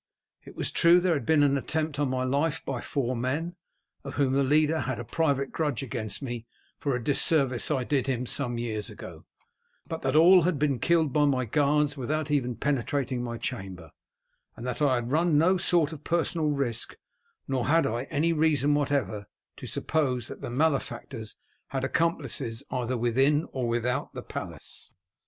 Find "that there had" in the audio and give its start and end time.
0.95-1.27